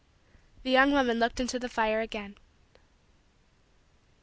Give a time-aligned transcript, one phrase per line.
[0.63, 2.35] The young woman looked into the fire again.